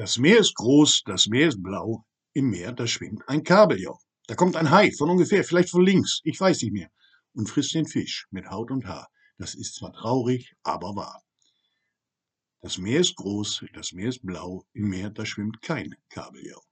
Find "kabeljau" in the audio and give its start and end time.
3.44-3.98, 16.08-16.62